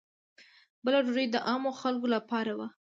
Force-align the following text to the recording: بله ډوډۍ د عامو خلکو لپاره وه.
بله 0.83 0.99
ډوډۍ 1.05 1.25
د 1.31 1.35
عامو 1.49 1.71
خلکو 1.81 2.07
لپاره 2.15 2.51
وه. 2.57 2.67